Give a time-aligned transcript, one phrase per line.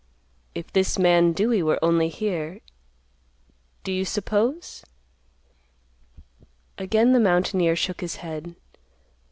[0.55, 2.61] If this man Dewey were only here,
[3.83, 4.83] do you suppose—?"
[6.79, 8.55] Again the mountaineer shook his head.